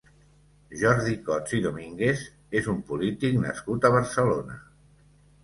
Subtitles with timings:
[0.83, 2.23] Jordi Cots i Domínguez
[2.61, 4.59] és un polític nascut a Barcelona.